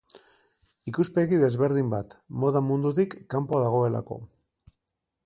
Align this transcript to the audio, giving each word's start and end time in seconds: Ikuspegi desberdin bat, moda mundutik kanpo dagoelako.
Ikuspegi 0.91 1.41
desberdin 1.43 1.91
bat, 1.93 2.17
moda 2.45 2.63
mundutik 2.71 3.15
kanpo 3.35 3.61
dagoelako. 3.67 4.19